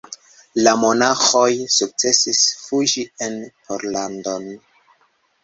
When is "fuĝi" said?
2.63-3.05